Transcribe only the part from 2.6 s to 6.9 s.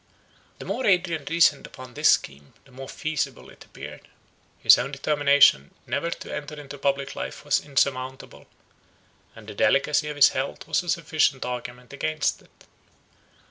the more feasible it appeared. His own determination never to enter into